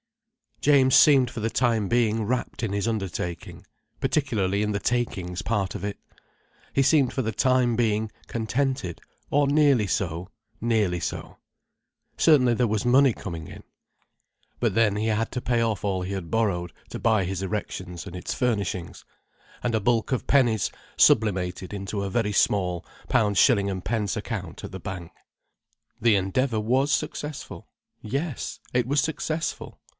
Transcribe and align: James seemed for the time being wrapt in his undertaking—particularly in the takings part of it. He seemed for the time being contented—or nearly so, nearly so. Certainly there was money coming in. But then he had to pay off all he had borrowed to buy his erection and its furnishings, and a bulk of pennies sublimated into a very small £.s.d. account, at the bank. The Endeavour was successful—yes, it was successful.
James 0.61 0.95
seemed 0.95 1.29
for 1.29 1.39
the 1.39 1.49
time 1.49 1.87
being 1.87 2.23
wrapt 2.23 2.61
in 2.61 2.71
his 2.71 2.87
undertaking—particularly 2.87 4.61
in 4.61 4.71
the 4.71 4.79
takings 4.79 5.41
part 5.41 5.73
of 5.73 5.83
it. 5.83 5.97
He 6.73 6.83
seemed 6.83 7.13
for 7.13 7.23
the 7.23 7.31
time 7.31 7.75
being 7.75 8.11
contented—or 8.27 9.47
nearly 9.47 9.87
so, 9.87 10.29
nearly 10.59 10.99
so. 10.99 11.37
Certainly 12.17 12.55
there 12.55 12.67
was 12.67 12.85
money 12.85 13.13
coming 13.13 13.47
in. 13.47 13.63
But 14.59 14.75
then 14.75 14.95
he 14.95 15.07
had 15.07 15.31
to 15.33 15.41
pay 15.41 15.61
off 15.61 15.83
all 15.83 16.03
he 16.03 16.13
had 16.13 16.29
borrowed 16.31 16.73
to 16.89 16.99
buy 16.99 17.23
his 17.25 17.41
erection 17.41 17.97
and 18.05 18.15
its 18.15 18.33
furnishings, 18.33 19.03
and 19.63 19.73
a 19.73 19.79
bulk 19.79 20.11
of 20.11 20.27
pennies 20.27 20.69
sublimated 20.95 21.73
into 21.73 22.03
a 22.03 22.09
very 22.09 22.31
small 22.33 22.85
£.s.d. 23.09 24.15
account, 24.19 24.63
at 24.63 24.71
the 24.71 24.79
bank. 24.79 25.11
The 25.99 26.15
Endeavour 26.15 26.59
was 26.59 26.91
successful—yes, 26.91 28.59
it 28.73 28.87
was 28.87 29.01
successful. 29.01 29.79